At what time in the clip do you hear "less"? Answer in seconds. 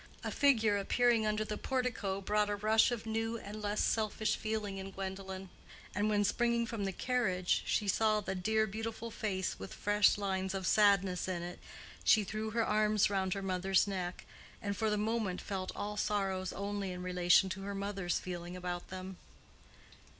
3.61-3.81